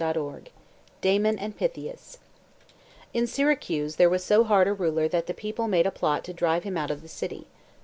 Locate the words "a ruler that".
4.67-5.27